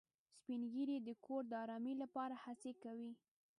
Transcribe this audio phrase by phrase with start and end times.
[0.37, 3.11] سپین ږیری د کور د ارامۍ لپاره هڅې کوي